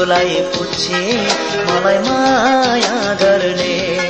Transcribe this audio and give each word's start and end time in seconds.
पुछे 0.00 1.16
मलाई 1.64 1.98
माया 1.98 3.14
गर्ने। 3.14 4.00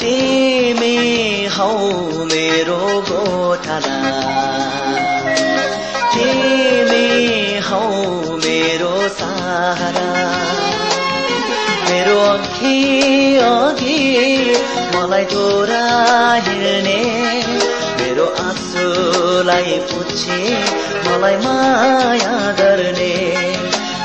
तिमी 0.00 1.46
हौ 1.46 1.78
मेरो 2.24 3.00
गोठला। 3.08 3.96
तिमी 6.14 7.58
हौ 7.58 7.90
मेरो 8.36 9.08
सहारा। 9.08 10.08
मेरो 11.90 12.20
अघि 12.20 13.36
अघि 13.36 14.56
मलाई 14.96 15.24
डोरा 15.24 15.84
हिँड्ने। 16.34 17.02
मेरो 18.00 18.26
आँसुलाई 18.26 19.78
पुछे 19.78 20.54
मलाई 21.08 21.36
माया 21.36 22.52
गर्ने। 22.52 23.36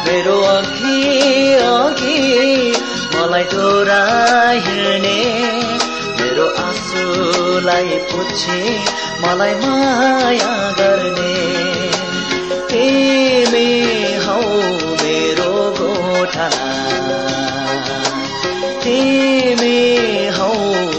मेरो 0.08 0.42
अघि 0.42 1.02
अघि 1.54 2.74
मलाई 3.16 3.44
डोरा 3.44 4.04
हिँड्ने। 4.50 5.75
गुरुलाई 7.56 7.84
पुछे 7.84 8.80
मलाई 9.22 9.54
माया 9.54 10.72
गर्ने। 10.72 11.36
तिमी 12.70 14.26
हौ 14.26 14.42
मेरो 15.04 15.76
गोठा। 15.80 16.50
तिमी 18.84 20.28
हौ 20.28 20.54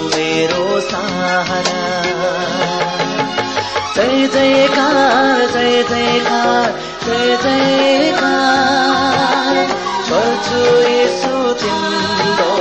मेरो 0.06 0.80
सहारा। 0.80 1.80
जय 3.96 4.26
जयकार 4.26 5.50
जय 5.50 5.82
जयकार 5.82 6.80
जय 7.04 7.36
जयकार। 7.36 9.54
गर्छु 10.10 10.90
यसो 10.90 11.52
तिम्रो 11.52 12.54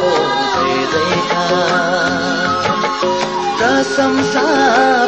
जय 0.56 0.88
जयकार। 0.94 2.75
प्रशंसा 3.86 4.44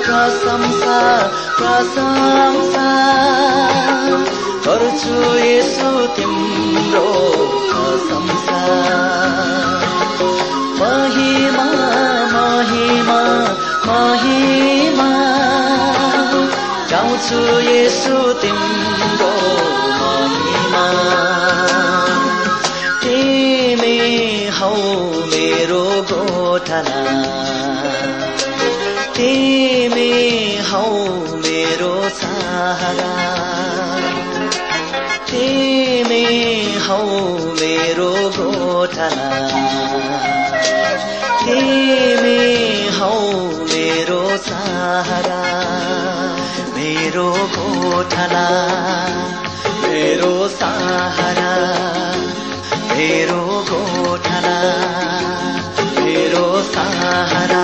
प्रशंसा 0.06 0.98
प्रशंसा। 1.58 2.86
गर्छु 4.66 5.16
यसो 5.40 5.92
तिम्रो 6.08 7.08
प्रशंसा। 7.72 8.60
महिमा 10.82 11.68
महिमा 12.36 13.20
महिमा। 13.88 15.10
गाउँछु 16.92 17.42
यसो 17.60 18.34
तिम्रो 18.34 19.34
महिमा। 20.02 20.86
तिमी 23.04 23.98
हौ 24.60 24.76
मेरो 25.34 25.84
गोठला 26.12 27.57
तिमी 29.18 30.12
हौ 30.72 30.82
मेरो 31.44 31.94
सहारा। 32.10 33.14
तिमी 35.30 36.28
हौ 36.88 37.00
मेरो 37.62 38.12
गोठला 38.38 39.32
तिमी 41.42 42.44
हौ 42.98 43.12
मेरो 43.72 44.22
सहारा। 44.38 45.42
मेरो 46.76 47.30
गोठला 47.58 48.48
मेरो 49.84 50.48
सहारा। 50.48 51.52
मेरो 52.94 53.44
गोठला 53.70 54.58
मेरो 56.00 56.48
सहारा। 56.64 57.64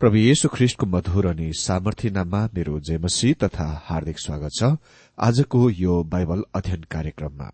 प्रभु 0.00 0.16
येशु 0.16 0.48
ख्रिष्टको 0.48 0.86
मधुर 0.86 1.26
अनि 1.26 1.52
सामर्थ्य 1.52 2.10
नाममा 2.10 2.38
मेरो 2.54 2.78
जयमसी 2.80 3.32
तथा 3.34 3.64
हार्दिक 3.84 4.18
स्वागत 4.18 4.50
छ। 4.50 4.70
आजको 5.18 5.70
यो 5.70 6.02
बाइबल 6.04 6.44
अध्ययन 6.54 6.84
कार्यक्रममा। 6.90 7.50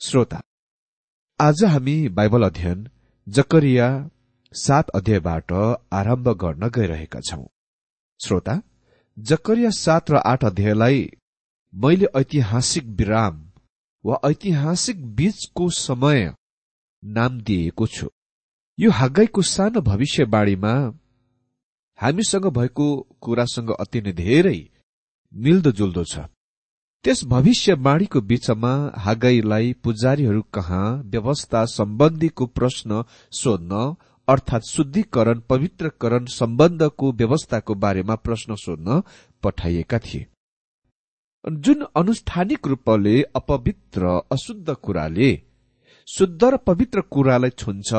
श्रोता 0.00 0.40
आज 1.40 1.64
हामी 1.64 1.96
बाइबल 2.08 2.42
अध्ययन 2.42 2.84
जकरिया 3.26 3.88
सात 4.52 4.90
अध्यायबाट 4.90 5.52
आरम्भ 5.92 6.28
गर्न 6.44 6.68
गइरहेका 6.68 7.20
छौं। 7.20 7.44
श्रोता 8.20 8.60
जकरिया 9.16 9.70
सात 9.70 10.10
र 10.10 10.22
आठ 10.26 10.44
अध्यायलाई 10.44 11.10
मैले 11.74 12.06
ऐतिहासिक 12.16 12.84
विराम 12.98 13.44
वा 14.04 14.20
ऐतिहासिक 14.24 15.06
बीचको 15.16 15.70
समय 15.80 16.34
नाम 17.02 17.40
दिएको 17.40 17.86
छु। 17.86 18.10
यो 18.78 18.90
हागाईको 18.90 19.42
सानो 19.42 19.80
भविष्यवाणीमा 19.80 20.74
हामीसँग 22.02 22.46
भएको 22.58 22.86
कुरासँग 23.20 23.70
अति 23.80 24.00
नै 24.00 24.12
धेरै 24.12 24.58
मिल्दोजुल्दो 25.32 26.04
छ। 26.04 26.14
त्यस 27.04 27.24
भविष्यवाणीको 27.24 28.20
बीचमा 28.20 28.72
हागाईलाई 29.04 29.72
पुजारीहरू 29.84 30.42
कहाँ 30.54 30.86
व्यवस्था 31.12 31.64
सम्बन्धीको 31.74 32.46
प्रश्न 32.58 33.02
सोध्न 33.32 33.72
अर्थात 34.28 34.62
शुद्धिकरण 34.70 35.40
पवित्रकरण 35.48 36.24
सम्बन्धको 36.32 37.12
व्यवस्थाको 37.12 37.74
बारेमा 37.74 38.14
प्रश्न 38.26 38.54
सोध्न 38.56 39.02
पठाइएका 39.42 39.98
थिए। 39.98 40.26
जुन 41.44 41.86
अनुष्ठानिक 41.96 42.66
रूपले 42.66 43.14
अपवित्र 43.36 44.20
अशुद्ध 44.32 44.74
कुराले 44.74 45.30
शुद्ध 46.08 46.44
र 46.44 46.56
पवित्र 46.66 47.00
कुरालाई 47.10 47.50
छुन्छ 47.58 47.90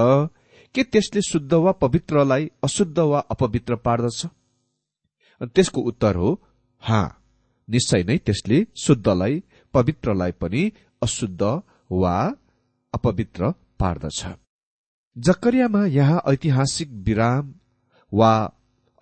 के 0.75 0.83
त्यसले 0.83 1.21
शुद्ध 1.21 1.53
वा 1.53 1.71
पवित्रलाई 1.71 2.49
अशुद्ध 2.63 2.99
वा 2.99 3.19
अपवित्र 3.31 3.75
पार्दछ? 3.85 4.25
त्यसको 5.55 5.81
उत्तर 5.81 6.15
हो 6.15 6.31
हा 6.83 7.01
निश्चय 7.67 8.03
नै 8.03 8.17
त्यसले 8.17 8.65
शुद्धलाई 8.83 9.43
पवित्रलाई 9.73 10.31
पनि 10.41 10.71
अशुद्ध 11.01 11.41
वा 11.91 12.15
अपवित्र 12.93 13.51
पार्दछ। 13.79 14.25
जकरियामा 15.15 15.86
यहाँ 15.86 16.21
ऐतिहासिक 16.27 16.89
विराम 17.05 17.53
वा 18.12 18.33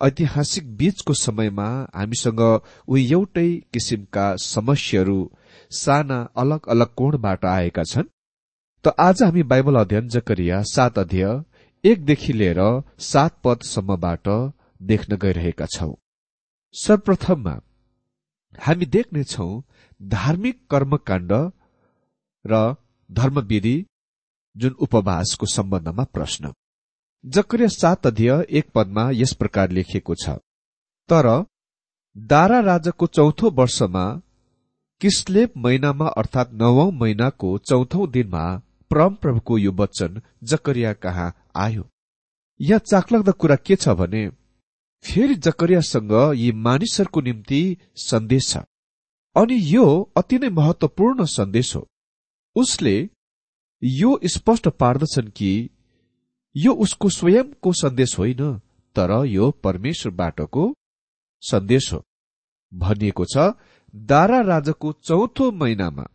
ऐतिहासिक 0.00 0.76
बीचको 0.76 1.14
समयमा 1.14 1.68
हामीसँग 1.94 2.40
उही 2.88 3.04
एउटै 3.12 3.48
किसिमका 3.72 4.24
समस्याहरू 4.36 5.20
साना 5.70 6.18
अलग 6.36 6.68
अलग 6.68 6.94
कोणबाट 6.96 7.44
आएका 7.44 7.82
छन्। 7.84 8.12
त 8.84 8.94
आज 8.98 9.22
हामी 9.22 9.42
बाइबल 9.42 9.76
अध्ययन 9.80 10.08
जकरिया 10.08 10.62
सात 10.66 10.98
अध्यय 10.98 11.26
एकदेखि 11.84 12.32
लिएर 12.32 12.58
सात 13.02 13.36
पदसम्मबाट 13.44 14.28
देख्न 14.80 15.16
गइरहेका 15.16 15.66
छौं। 15.66 15.92
सर्वप्रथममा 16.74 17.54
हामी 18.58 18.86
देख्नेछौ 18.88 19.46
धार्मिक 20.00 20.60
कर्मकाण्ड 20.70 21.32
र 22.44 22.60
धर्मविधि 23.10 23.74
जुन 24.56 24.76
उपवासको 24.80 25.46
सम्बन्धमा 25.46 26.04
प्रश्न। 26.12 26.52
जक्रिय 27.24 27.68
सात 27.70 28.06
अध्यय 28.06 28.46
एक 28.50 28.70
पदमा 28.74 29.10
यस 29.14 29.32
प्रकार 29.34 29.70
लेखिएको 29.70 30.14
छ 30.14 30.38
तर 31.08 31.32
दारा 32.16 32.60
राजाको 32.62 33.06
चौथो 33.12 33.50
वर्षमा 33.58 34.06
किस्लेप 35.00 35.56
महिनामा 35.58 36.14
अर्थात 36.16 36.52
नवौं 36.54 36.90
महिनाको 36.94 37.56
चौथौ 37.66 38.06
दिनमा 38.06 38.48
परम 38.90 39.14
प्रभुको 39.14 39.58
यो 39.58 39.72
वचन 39.72 40.20
जकरिया 40.44 40.92
कहाँ 41.02 41.32
आयो। 41.54 41.88
यहाँ 42.60 42.78
चाकलग्दो 42.80 43.32
कुरा 43.32 43.56
के 43.56 43.76
छ 43.76 43.88
भने 43.98 44.28
फेरि 45.04 45.34
जकरियासँग 45.36 46.12
यी 46.36 46.50
मानिसहरूको 46.64 47.20
निम्ति 47.20 47.62
सन्देश 48.00 48.48
छ। 48.48 48.62
अनि 49.36 49.58
यो 49.64 49.86
अति 50.16 50.38
नै 50.38 50.48
महत्वपूर्ण 50.50 51.24
सन्देश 51.28 51.74
हो। 51.76 51.86
उसले 52.56 52.96
यो 53.82 54.18
स्पष्ट 54.26 54.68
पार्दछन् 54.80 55.30
कि 55.36 55.52
यो 56.56 56.72
उसको 56.84 57.08
स्वयंको 57.08 57.72
सन्देश 57.72 58.18
होइन 58.18 58.58
तर 58.96 59.12
यो 59.26 59.50
परमेश्वरबाटको 59.64 60.72
सन्देश 61.42 61.92
हो। 61.92 62.02
भनिएको 62.72 63.24
छ 63.24 63.52
दारा 63.94 64.40
राजाको 64.42 64.92
चौथो 65.04 65.50
महिनामा 65.52 66.06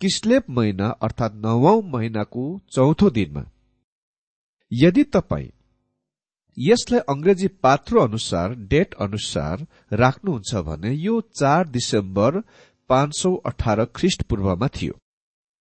किस्लेप 0.00 0.50
महिना 0.50 0.88
अर्थात 1.02 1.34
नवौं 1.34 1.80
महिनाको 1.92 2.44
चौथो 2.72 3.10
दिनमा। 3.10 3.44
यदि 4.72 5.04
तपाईँ 5.04 5.50
यसलाई 6.56 7.00
अंग्रेजी 7.08 7.48
पात्रो 7.64 8.00
अनुसार 8.00 8.54
डेट 8.70 8.94
अनुसार 8.94 9.66
राख्नुहुन्छ 9.92 10.54
भने 10.66 10.92
यो 10.94 11.20
चार 11.34 11.68
दिसम्बर 11.68 12.42
पाँच 12.90 13.16
सौ 13.18 13.34
अठार 13.46 13.84
ख्रिष्ट 13.96 14.22
पूर्वमा 14.22 14.68
थियो। 14.68 14.94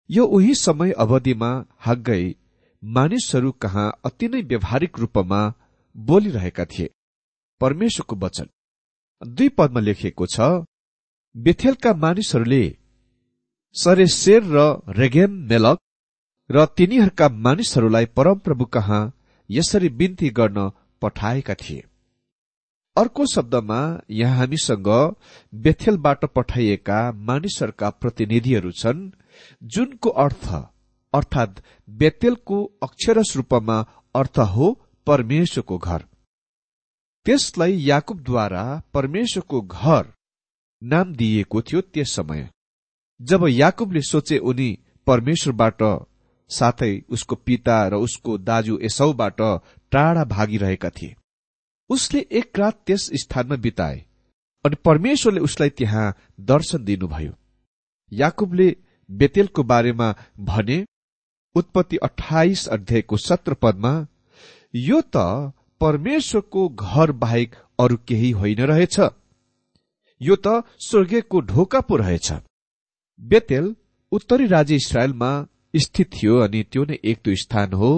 यो 0.09 0.25
उही 0.27 0.55
समय 0.55 0.91
अवधिमा 0.97 1.51
हागै 1.79 2.23
मानिसहरू 2.83 3.51
कहाँ 3.63 3.87
अति 4.05 4.27
नै 4.27 4.41
व्यावहारिक 4.41 4.99
रूपमा 4.99 5.41
बोलिरहेका 5.95 6.65
थिए। 6.65 6.89
परमेश्वरको 7.61 8.15
वचन। 8.15 8.47
दुई 9.21 9.49
पदमा 9.49 9.79
लेखिएको 9.79 10.25
छ 10.25 10.39
बेथेलका 11.35 11.93
मानिसहरूले 11.93 12.63
सरेसेर 13.75 14.43
र 14.45 14.65
रेगेम 14.99 15.31
मेलक 15.49 15.79
र 16.49 16.65
तिनीहरूका 16.77 17.27
मानिसहरूलाई 17.29 18.05
परमप्रभु 18.17 18.65
कहाँ 18.65 19.01
यसरी 19.49 19.89
बिन्ती 19.89 20.29
गर्न 20.29 20.69
पठाएका 21.01 21.53
थिए। 21.53 21.83
अर्को 22.97 23.25
शब्दमा 23.25 23.79
यहाँ 24.11 24.37
हामीसँग 24.37 24.89
बेथेलबाट 25.53 26.25
पठाइएका 26.35 26.99
मानिसहरूका 27.29 27.89
प्रतिनिधिहरू 27.91 28.71
छन् 28.73 29.09
जुनको 29.71 30.09
अर्थ 30.25 30.45
अर्थात 31.13 31.63
बेतेलको 31.87 32.63
अक्षरस 32.83 33.35
रूपमा 33.35 33.79
अर्थ 34.15 34.39
हो 34.55 34.71
परमेश्वरको 35.07 35.77
घर। 35.77 36.05
त्यसलाई 37.25 37.77
याकुबद्वारा 37.81 38.63
परमेश्वरको 38.93 39.61
घर 39.61 40.13
नाम 40.81 41.13
दिइएको 41.15 41.61
थियो 41.61 41.81
त्यस 41.83 42.15
समय। 42.15 42.49
जब 43.19 43.47
याकुबले 43.49 44.01
सोचे 44.03 44.37
उनी 44.39 44.71
परमेश्वरबाट 45.07 45.83
साथै 46.53 46.93
उसको 47.09 47.35
पिता 47.45 47.77
र 47.87 47.93
उसको 48.05 48.37
दाजु 48.39 48.77
एसौबाट 48.83 49.41
टाढा 49.91 50.23
भागिरहेका 50.27 50.89
थिए। 50.91 51.15
उसले 51.89 52.19
एक 52.31 52.59
रात 52.59 52.79
त्यस 52.87 53.09
स्थानमा 53.21 53.55
बिताए 53.63 53.97
अनि 54.65 54.75
परमेश्वरले 54.85 55.39
उसलाई 55.41 55.69
त्यहाँ 55.71 56.13
दर्शन 56.41 56.83
दिनुभयो। 56.85 57.33
याकुबले 58.11 58.75
बेतेलको 59.09 59.63
बारेमा 59.63 60.13
भने 60.41 60.77
उत्पत्ति 61.55 61.97
अठाइस 62.03 62.67
अध्यायको 62.69 63.17
सत्र 63.19 63.53
पदमा 63.53 63.93
यो 64.73 65.01
त 65.07 65.53
परमेश्वरको 65.81 66.67
घर 66.69 67.11
बाहेक 67.13 67.55
अरू 67.79 67.97
केही 68.07 68.31
होइन 68.33 68.61
रहेछ। 68.65 68.99
यो 70.21 70.35
त 70.37 70.63
स्वर्गीयको 70.79 71.41
ढोका 71.43 71.79
पो 71.81 71.95
रहेछ। 71.97 72.31
बेतेल 73.19 73.75
उत्तरी 74.11 74.45
राज्य 74.47 74.75
इसरायलमा 74.75 75.31
स्थित 75.73 76.09
थियो 76.13 76.37
अनि 76.39 76.63
त्यो 76.71 76.83
नै 76.85 76.97
एक 77.03 77.19
दुई 77.25 77.35
स्थान 77.35 77.73
हो 77.73 77.91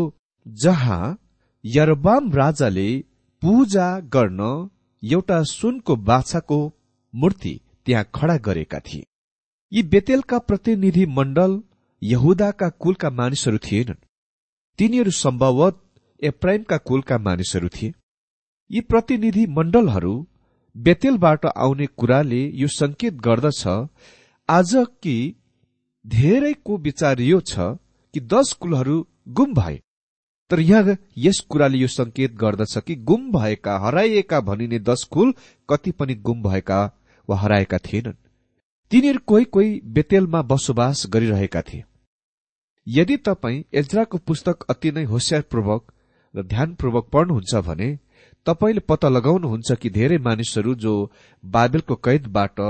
जहाँ 0.46 1.18
यरबाम 1.64 2.32
राजाले 2.34 2.90
पूजा 3.42 3.88
गर्न 4.16 4.42
एउटा 5.04 5.42
सुनको 5.44 5.96
बाछाको 6.10 6.60
मूर्ति 7.14 7.60
त्यहाँ 7.86 8.06
खडा 8.16 8.38
गरेका 8.38 8.80
थिए। 8.80 9.04
यी 9.72 9.84
बेतेलका 9.84 10.40
प्रतिनिधि 10.40 11.06
मण्डल 11.18 11.62
यहुदाका 12.02 12.70
कुलका 12.82 13.10
मानिसहरू 13.10 13.58
थिएनन्। 13.58 14.04
तिनीहरू 14.80 15.12
सम्भवत 15.12 15.82
एप्राइमका 16.20 16.78
कुलका 16.78 17.18
मानिसहरू 17.18 17.68
थिए। 17.68 17.94
यी 18.72 18.82
प्रतिनिधि 18.82 19.46
मण्डलहरू 19.48 20.16
बेतेलबाट 20.76 21.46
आउने 21.46 21.86
कुराले 21.98 22.44
यो 22.54 22.68
संकेत 22.68 23.14
गर्दछ 23.26 23.68
आज 24.50 24.72
कि 25.04 25.18
धेरैको 26.06 26.78
विचार 26.78 27.20
यो 27.22 27.40
छ 27.42 27.60
कि 28.14 28.20
दश 28.24 28.52
कुलहरू 28.54 29.06
गुम 29.30 29.54
भए। 29.54 29.80
तर 30.52 30.60
यहाँ 30.60 30.98
यस 31.18 31.40
कुराले 31.50 31.78
यो 31.78 31.88
संकेत 31.88 32.34
गर्दछ 32.36 32.78
कि 32.78 32.96
गुम 33.04 33.32
भएका 33.32 33.78
हराइएका 33.80 34.40
भनिने 34.42 34.80
दश 34.80 35.04
कुल 35.12 35.34
कति 35.70 35.92
पनि 35.92 36.16
गुम 36.16 36.42
भएका 36.44 36.80
वा 37.30 37.38
हराएका 37.38 37.78
थिएनन्। 37.78 38.14
तिनीहरू 38.92 39.20
कोही 39.28 39.46
कोही 39.46 39.80
बेतेलमा 39.86 40.42
बसोबास 40.42 41.06
गरिरहेका 41.10 41.62
थिए। 41.62 41.84
यदि 42.88 43.18
तपाईँ 43.18 43.64
एज्राको 43.74 44.18
पुस्तक 44.18 44.64
अति 44.70 44.92
नै 44.92 45.04
होसियारपूर्वक 45.04 45.92
र 46.34 46.44
ध्यानपूर्वक 46.44 47.10
पढ्नुहुन्छ 47.14 47.56
भने 47.66 47.88
तपाईँले 48.48 48.80
पत्ता 48.80 49.10
लगाउनुहुन्छ 49.10 49.72
कि 49.72 49.90
धेरै 49.90 50.18
मानिसहरू 50.18 50.76
जो 50.76 50.94
बाबेलको 51.44 51.96
कैदबाट 51.96 52.62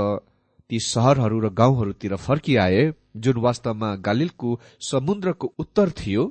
ती 0.70 0.78
सहरहरू 0.82 1.38
र 1.40 1.48
गाउँहरूतिर 1.52 2.14
फर्किआए 2.18 2.82
जुन 3.16 3.36
वास्तवमा 3.40 3.94
गालिलको 4.06 4.50
समुद्रको 4.82 5.52
उत्तर 5.58 5.90
थियो 5.98 6.24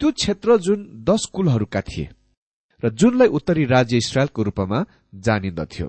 त्यो 0.00 0.10
क्षेत्र 0.12 0.56
जुन 0.58 0.86
दश 1.04 1.24
कुलहरूका 1.34 1.80
थिए 1.82 2.08
र 2.82 2.90
जुनलाई 2.92 3.28
उत्तरी 3.38 3.64
राज्य 3.66 3.96
इसरायलको 3.96 4.42
रूपमा 4.42 4.84
जानिन्दथ्यो। 5.26 5.88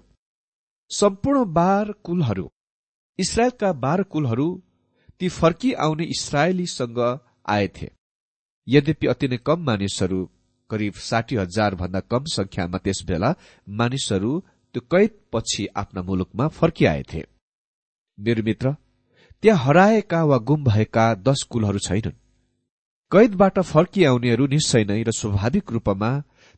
सम्पूर्ण 0.91 1.45
बाह्र 1.53 1.91
कुलहरू 2.03 2.49
इसरायलका 3.19 3.71
बाह्र 3.83 4.03
कुलहरू 4.11 4.47
ती 5.19 5.29
फर्की 5.29 5.71
आउने 5.85 6.03
इसरायलीसँग 6.15 6.99
आएथे 7.47 7.89
यद्यपि 8.67 9.07
अति 9.07 9.27
नै 9.27 9.37
कम 9.45 9.63
मानिसहरू 9.63 10.19
करिब 10.69 10.93
साठी 11.03 11.35
हजार 11.35 11.75
भन्दा 11.75 11.99
कम 12.11 12.23
संख्यामा 12.29 12.77
त्यस 12.77 13.01
बेला 13.07 13.33
मानिसहरू 13.79 14.31
त्यो 14.75 14.81
कैद 14.91 15.11
पछि 15.33 15.67
आफ्ना 15.75 16.01
मुलुकमा 16.01 16.47
फर्किआएथे 16.59 17.23
मेरो 18.17 18.43
मित्र 18.43 18.75
त्यहाँ 19.43 19.63
हराएका 19.63 20.23
वा 20.23 20.37
गुम 20.37 20.63
भएका 20.63 21.13
दश 21.15 21.43
कुलहरू 21.43 21.79
छैनन्। 21.79 22.15
कैदबाट 23.11 23.59
फर्किआउनेहरू 23.59 24.47
निश्चय 24.47 24.83
नै 24.83 25.01
र 25.03 25.11
स्वाभाविक 25.11 25.71
रूपमा 25.71 26.09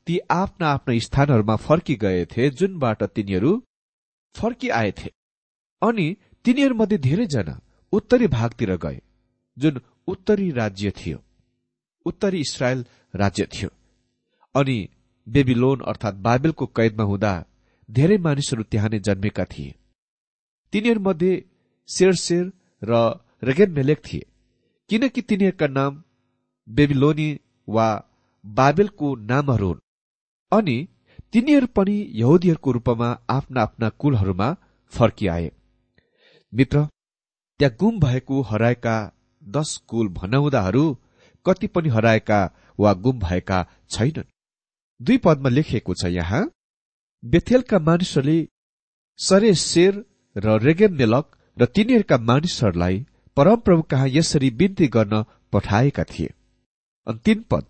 ती 0.08 0.18
आफ्ना 0.32 0.68
आफ्ना 0.68 0.98
स्थानहरूमा 1.00 1.56
फर्किगएथे 1.56 2.50
जुनबाट 2.50 3.04
तिनीहरू 3.04 3.52
फर्किआएथे। 4.36 5.12
अनि 5.82 6.08
तिनीहरूमध्ये 6.46 6.98
धेरैजना 6.98 7.60
उत्तरी 7.94 8.28
भागतिर 8.28 8.76
गए 8.76 9.02
जुन 9.58 9.82
उत्तरी 10.08 10.50
राज्य 10.52 10.92
थियो। 10.92 11.18
उत्तरी 12.06 12.40
इसरायल 12.40 12.86
राज्य 13.14 13.46
थियो। 13.46 13.70
अनि 14.56 14.78
बेबिलोन 15.28 15.80
अर्थात 15.88 16.16
बाबेलको 16.16 16.66
कैदमा 16.68 17.04
हुँदा 17.04 17.34
धेरै 17.90 18.18
मानिसहरू 18.18 18.64
त्यहाँ 18.64 18.90
नै 18.90 19.00
जन्मेका 19.00 19.46
थिए। 19.46 19.76
तिनीहरूमध्ये 20.74 21.46
शेरशेर 21.90 22.46
र 22.82 22.92
रेगेन 23.44 23.72
मेलेक 23.72 24.00
थिए। 24.06 24.26
किनकि 24.90 25.22
तिनीहरूका 25.22 25.68
नाम 25.70 26.04
बेबिलोनी 26.68 27.30
वा 27.68 27.88
बाबेलको 28.46 29.08
नामहरू 29.30 29.68
हुन्। 29.68 29.82
अनि 30.52 30.78
तिनीहरू 31.32 31.68
पनि 31.76 31.96
यहुदीहरूको 32.14 32.72
रूपमा 32.72 33.10
आफ्ना 33.30 33.62
आफ्ना 33.62 33.90
कुलहरूमा 34.02 34.48
फर्किआए। 34.94 35.52
मित्र 36.54 36.86
त्यहाँ 37.60 37.76
गुम 37.80 38.00
भएको 38.00 38.42
हराएका 38.42 38.96
दश 39.44 39.76
कुल 39.90 40.08
भनाउँदाहरू 40.10 40.86
कति 41.46 41.68
पनि 41.68 41.90
हराएका 41.90 42.40
वा 42.80 42.94
गुम 43.04 43.20
भएका 43.20 43.60
छैनन्। 43.90 44.32
दुई 45.00 45.18
पदमा 45.18 45.50
लेखिएको 45.50 45.94
छ 45.94 46.06
यहाँ 46.12 46.44
बेथेलका 47.24 47.80
मानिसहरूले 47.80 48.38
सरे 49.20 49.54
शेर 49.56 49.94
र 50.36 50.58
रेगेम 50.60 50.94
मेलक 50.94 51.36
र 51.60 51.66
तिनीहरूका 51.66 52.18
मानिसहरूलाई 52.18 53.06
परमप्रभु 53.38 53.82
कहाँ 53.82 54.08
यसरी 54.10 54.50
बिन्ती 54.52 54.88
गर्न 54.88 55.24
पठाएका 55.54 56.04
थिए। 56.04 56.34
अनि 57.08 57.20
तीन 57.26 57.44
पद। 57.52 57.66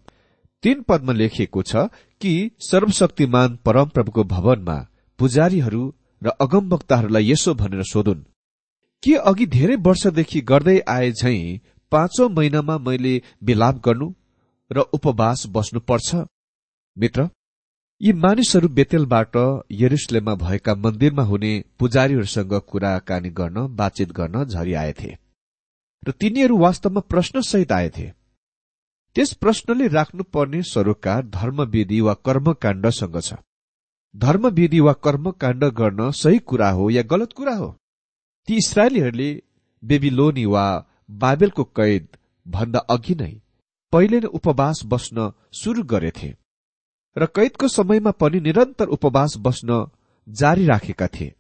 तीन 0.64 0.82
पदमा 0.82 1.14
लेखिएको 1.14 1.62
छ 1.62 1.88
कि 2.22 2.34
सर्वशक्तिमान 2.60 3.58
परमप्रभुको 3.66 4.24
भवनमा 4.24 4.78
पुजारीहरू 5.20 5.84
र 6.22 6.30
अगमवक्ताहरूलाई 6.42 7.32
यसो 7.32 7.54
भनेर 7.54 7.84
सोधुन् 7.84 8.24
के 9.04 9.16
अघि 9.24 9.46
धेरै 9.46 9.76
वर्षदेखि 9.76 10.42
गर्दै 10.42 10.80
आए 10.88 11.12
झै 11.12 11.36
पाँचौं 11.92 12.30
महिनामा 12.30 12.78
मैले 12.78 13.14
विलाप 13.44 13.82
गर्नु 13.86 14.08
र 14.72 14.80
उपवास 14.94 15.44
बस्नु 15.48 15.80
पर्छ 15.80 16.16
मित्र 16.98 17.30
यी 18.02 18.12
मानिसहरू 18.14 18.68
बेतेलबाट 18.70 19.36
यरुसलेममा 19.72 20.34
भएका 20.36 20.76
मन्दिरमा 20.76 21.24
हुने 21.24 21.52
पुजारीहरूसँग 21.80 22.54
कुराकानी 22.70 23.30
गर्न 23.30 23.66
बातचित 23.76 24.12
गर्न 24.12 24.44
झरिआएथे 24.46 25.12
र 26.04 26.12
तिनीहरू 26.12 26.58
वास्तवमा 26.58 27.00
प्रश्नसहित 27.10 27.72
आएथे 27.72 28.08
त्यस 29.16 29.34
प्रश्नले 29.34 29.88
राख्नुपर्ने 29.88 30.64
सरोकार 30.64 31.26
धर्मविधि 31.28 32.02
वा 32.02 32.14
कर्मकाण्डसँग 32.26 33.20
छ। 33.22 33.34
धर्मविधि 34.16 34.80
वा 34.80 34.94
कर्मकाण्ड 35.04 35.66
गर्न 35.74 36.10
सही 36.16 36.40
कुरा 36.40 36.70
हो 36.70 36.90
या 36.90 37.04
गलत 37.12 37.34
कुरा 37.34 37.56
हो? 37.56 37.70
ती 38.48 38.58
इसरायलीहरूले 38.58 39.32
बेबिलोनी 39.84 40.46
वा 40.46 40.68
बाबेलको 41.22 41.64
कैद 41.64 42.08
भन्दा 42.46 42.80
अघि 42.90 43.16
नै 43.16 43.34
पहिले 43.94 44.20
नै 44.20 44.38
उपवास 44.38 44.82
बस्न 44.86 45.32
सुरु 45.54 45.84
गरेथे 45.84 46.36
र 47.16 47.26
कैदको 47.26 47.68
समयमा 47.68 48.12
पनि 48.12 48.40
निरन्तर 48.40 48.88
उपवास 48.88 49.34
बस्न 49.38 49.86
जारी 50.28 50.66
राखेका 50.66 51.08
थिए। 51.08 51.34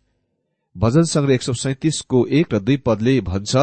भजन 0.75 1.03
संग्रह 1.03 1.35
एक 1.35 1.41
सौ 1.41 1.53
सैतिसको 1.53 2.25
एक 2.27 2.53
र 2.53 2.59
दुई 2.59 2.77
पदले 2.77 3.21
भन्छ 3.21 3.55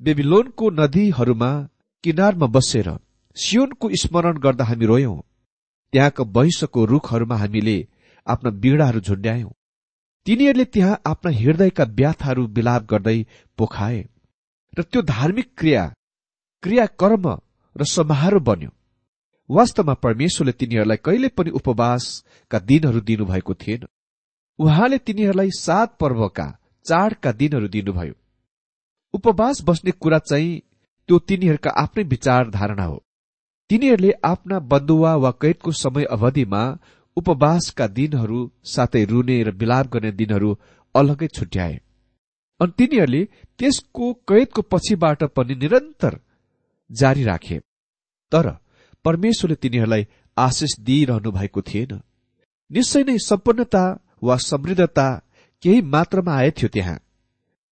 बेबिलोनको 0.00 0.70
नदीहरूमा 0.70 1.50
किनारमा 2.04 2.46
बसेर 2.46 2.88
सियोनको 3.36 3.88
स्मरण 3.94 4.38
गर्दा 4.38 4.64
हामी 4.64 4.86
रोयौं। 4.86 5.16
त्यहाँको 5.92 6.24
वैंशको 6.24 6.84
रूखहरूमा 6.84 7.36
हामीले 7.36 7.76
आफ्ना 8.26 8.50
बीड़ाहरू 8.50 9.00
झुन्ड्यायौं। 9.00 9.50
तिनीहरूले 10.26 10.64
त्यहाँ 10.64 11.00
आफ्ना 11.06 11.30
हृदयका 11.30 11.84
व्याथाहरू 11.90 12.46
विलाप 12.46 12.82
गर्दै 12.90 13.18
पोखाए। 13.58 14.00
र 14.78 14.82
त्यो 14.82 15.02
धार्मिक 15.02 15.48
क्रिया 15.58 15.82
क्रियाकर्म 16.62 17.26
र 17.76 17.84
समारोह 17.84 18.42
बन्यो। 18.42 18.70
वास्तवमा 19.50 19.94
परमेश्वरले 19.94 20.52
तिनीहरूलाई 20.52 20.96
कहिले 20.96 21.28
पनि 21.28 21.50
उपवासका 21.50 22.58
दिनहरू 22.58 23.00
दिनुभएको 23.00 23.54
थिएन। 23.54 23.86
उहाँले 24.58 24.98
तिनीहरूलाई 24.98 25.50
सात 25.50 25.96
पर्वका 26.00 26.46
चाडका 26.86 27.32
दिनहरू 27.32 27.68
दिनुभयो। 27.68 28.14
उपवास 29.14 29.62
बस्ने 29.62 29.90
कुरा 29.90 30.18
चाहिँ 30.18 30.62
त्यो 31.08 31.18
तिनीहरूका 31.18 31.70
आफ्नै 31.70 32.04
विचार 32.04 32.50
धारणा 32.50 32.84
हो। 32.84 33.04
तिनीहरूले 33.70 34.12
आफ्ना 34.24 34.58
बन्दुवा 34.58 35.14
वा 35.16 35.30
कैदको 35.30 35.72
समय 35.72 36.04
अवधिमा 36.04 36.62
उपवासका 37.16 37.86
दिनहरू 37.86 38.50
साथै 38.64 39.04
रुने 39.04 39.42
र 39.42 39.50
विलाप 39.50 39.86
गर्ने 39.86 40.12
दिनहरू 40.12 40.58
अलगै 40.94 41.26
छुट्याए। 41.26 41.80
अनि 42.60 42.72
तिनीहरूले 42.78 43.24
त्यसको 43.58 44.12
कैदको 44.28 44.62
पछिबाट 44.62 45.24
पनि 45.24 45.54
निरन्तर 45.54 46.20
जारी 46.90 47.24
राखे। 47.24 47.58
तर 48.32 48.46
परमेश्वरले 49.04 49.56
तिनीहरूलाई 49.56 50.06
आशिष 50.36 50.78
दिइरहनु 50.80 51.30
भएको 51.32 51.62
थिएन। 51.62 52.00
निश्चय 52.70 53.02
नै 53.02 53.18
सम्पन्नता 53.18 53.84
वा 54.22 54.36
समृद्धता 54.40 55.06
केही 55.62 55.80
मात्रामा 55.94 56.36
आएथ्यो 56.36 56.68
त्यहाँ। 56.68 56.98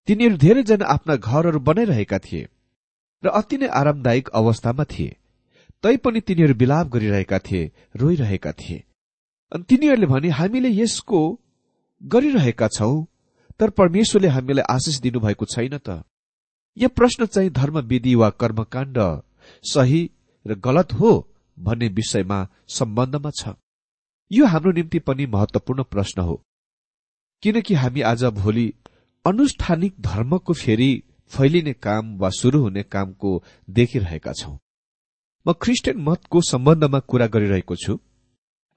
तिनीहरू 0.08 0.36
धेरैजना 0.36 0.86
आफ्ना 0.86 1.16
घरहरू 1.16 1.60
बनाइरहेका 1.60 2.18
थिए 2.18 2.48
र 3.22 3.28
अति 3.30 3.56
नै 3.58 3.66
आरामदायक 3.70 4.28
अवस्थामा 4.34 4.84
थिए। 4.84 5.16
तैपनि 5.84 6.20
तिनीहरू 6.20 6.54
विलाप 6.54 6.86
गरिरहेका 6.86 7.38
थिए 7.38 7.70
रोइरहेका 7.96 8.52
थिए। 8.52 8.82
अनि 9.52 9.64
तिनीहरूले 9.68 10.06
भने 10.06 10.28
हामीले 10.30 10.70
यसको 10.72 11.20
गरिरहेका 12.00 12.68
छौं 12.68 13.04
तर 13.60 13.70
परमेश्वरले 13.70 14.28
हामीलाई 14.28 14.64
आशिष 14.70 15.00
दिनुभएको 15.00 15.44
छैन 15.44 15.78
त। 15.78 16.02
यो 16.76 16.88
प्रश्न 16.88 17.26
चाहिँ 17.26 17.50
धर्मविधि 17.50 18.14
वा 18.14 18.30
कर्मकाण्ड 18.30 18.98
सही 19.64 20.10
र 20.46 20.54
गलत 20.54 20.92
हो 20.92 21.10
भन्ने 21.58 21.88
विषयमा 21.88 22.48
सम्बन्धमा 22.68 23.30
छ। 23.30 23.54
यो 24.30 24.46
हाम्रो 24.46 24.72
निम्ति 24.72 24.98
पनि 24.98 25.26
महत्वपूर्ण 25.26 25.82
प्रश्न 25.82 26.22
हो। 26.22 26.42
किनकि 27.42 27.74
हामी 27.74 28.00
आज 28.00 28.24
भोलि 28.24 28.72
अनुष्ठानिक 29.24 29.94
धर्मको 30.00 30.52
फेरि 30.52 31.02
फैलिने 31.32 31.72
काम 31.72 32.16
वा 32.18 32.30
शुरू 32.30 32.60
हुने 32.60 32.82
कामको 32.82 33.42
देखिरहेका 33.70 34.32
छौं। 34.32 34.56
म 35.46 35.52
ख्रिस्टियन 35.52 35.98
मतको 35.98 36.40
सम्बन्धमा 36.40 36.98
कुरा 37.00 37.26
गरिरहेको 37.26 37.76
छु। 37.76 37.98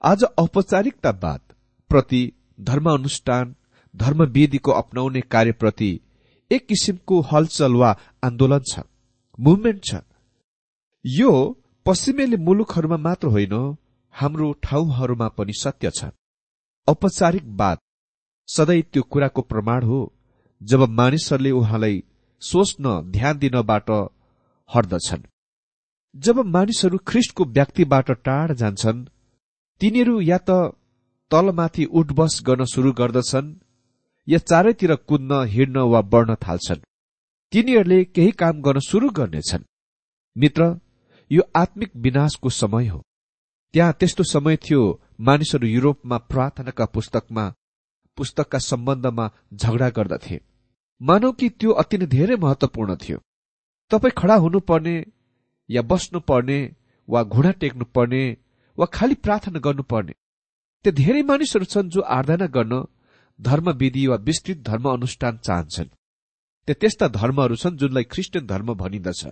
आज 0.04 0.24
औपचारिकतावाद 0.38 1.40
प्रति 1.90 2.32
धर्म 2.60 2.90
अनुष्ठान 2.90 3.54
धर्मविधिको 3.94 4.72
अप्नाउने 4.72 5.20
कार्यप्रति 5.20 6.00
एक 6.50 6.66
किसिमको 6.66 7.20
हलचल 7.20 7.72
वा 7.72 7.90
आन्दोलन 8.24 8.60
छ 8.70 8.80
मुभमेन्ट 9.38 9.84
छ। 9.84 9.94
यो 11.06 11.32
पश्चिमेली 11.86 12.36
मुलुकहरूमा 12.36 12.96
मात्र 12.98 13.28
होइन 13.28 13.54
हाम्रो 14.14 14.46
ठाउँहरूमा 14.62 15.28
पनि 15.28 15.52
सत्य 15.54 15.90
छ। 15.90 16.04
औपचारिकवाद 16.88 17.78
सधैँ 18.48 18.82
त्यो 18.82 19.02
कुराको 19.02 19.42
प्रमाण 19.42 19.84
हो 19.84 19.98
जब 20.60 20.80
मानिसहरूले 20.90 21.50
उहाँलाई 21.50 22.02
सोच्न 22.42 22.84
ध्यान 23.10 23.38
दिनबाट 23.38 23.90
हट्दछन्। 24.70 25.22
जब 26.14 26.38
मानिसहरू 26.46 26.98
ख्रिस्टको 27.06 27.44
व्यक्तिबाट 27.56 28.10
टाढ 28.26 28.52
जान्छन् 28.52 29.04
तिनीहरू 29.80 30.20
या 30.20 30.38
त 30.38 30.50
तलमाथि 31.30 31.84
उठबस 32.00 32.40
गर्न 32.46 32.64
शुरू 32.64 32.92
गर्दछन् 32.92 33.54
या 34.28 34.38
चारैतिर 34.40 34.94
कुद्न 35.08 35.42
हिँड्न 35.46 35.86
वा 35.92 36.00
बढ्न 36.12 36.34
थाल्छन्। 36.42 36.84
तिनीहरूले 37.52 38.00
केही 38.06 38.30
काम 38.42 38.60
गर्न 38.62 38.80
शुरू 38.88 39.10
गर्नेछन्। 39.10 39.68
मित्र 40.36 40.62
यो 41.30 41.42
आत्मिक 41.56 41.90
विनाशको 41.96 42.50
समय 42.50 42.86
हो। 42.86 43.02
त्यहाँ 43.74 43.92
त्यस्तो 43.92 44.24
समय 44.24 44.56
थियो 44.56 44.82
मानिसहरू 45.20 45.66
युरोपमा 45.66 46.18
प्रार्थनाका 46.30 46.84
पुस्तकमा 46.86 47.44
पुस्तकका 48.18 48.58
सम्बन्धमा 48.60 49.30
झगडा 49.54 49.88
गर्दथे। 49.90 50.40
मानौ 51.00 51.32
कि 51.32 51.48
त्यो 51.50 51.70
अति 51.72 51.98
नै 51.98 52.06
धेरै 52.06 52.36
महत्वपूर्ण 52.36 52.96
थियो। 52.96 53.18
तपाईँ 53.90 54.12
खडा 54.18 54.34
हुनुपर्ने 54.34 54.96
या 55.68 55.82
बस्नुपर्ने 55.82 56.58
वा 57.08 57.22
घुँडा 57.24 57.50
टेक्नु 57.60 57.84
पर्ने 57.94 58.22
वा 58.78 58.86
खालि 58.86 59.14
प्रार्थना 59.14 59.58
गर्नुपर्ने 59.58 60.14
त्यो 60.84 60.92
धेरै 60.92 61.22
मानिसहरू 61.22 61.64
छन् 61.64 61.90
जो 61.90 62.00
आराधना 62.00 62.46
गर्न 62.56 62.84
धर्मविधि 63.38 64.06
वा 64.06 64.16
विस्तृत 64.16 64.58
धर्म 64.66 64.88
अनुष्ठान 64.90 65.38
चाहन्छन्। 65.38 65.88
त्यो 66.68 66.74
त्यस्ता 66.80 67.08
धर्महरू 67.08 67.56
छन् 67.56 67.76
जुनलाई 67.76 68.04
ख्रिस्टियन 68.04 68.46
धर्म 68.46 68.74
भनिन्दछ। 68.74 69.22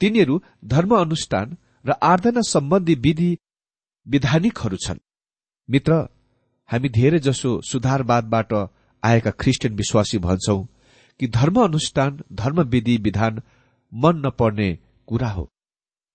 तिनीहरू 0.00 0.40
धर्म 0.64 0.96
अनुष्ठान 0.96 1.56
र 1.86 1.90
आराधना 2.02 2.40
सम्बन्धी 2.48 2.94
विधि 2.94 3.30
विधानिकहरू 4.06 4.76
छन्। 4.76 4.98
मित्र 5.68 5.92
हामी 6.70 6.88
धेरै 6.88 7.18
जसो 7.18 7.60
सुधारवादबाट 7.60 8.52
आएका 9.02 9.30
ख्रिस्टियन 9.30 9.74
विश्वासी 9.74 10.18
भन्छौं 10.18 10.64
कि 11.20 11.26
धर्म 11.28 11.62
अनुष्ठान 11.64 12.20
धर्म 12.32 12.60
विधि 12.62 12.96
विधान 12.96 13.42
मन 13.92 14.22
नपर्ने 14.26 14.68
कुरा 15.06 15.28
हो। 15.28 15.48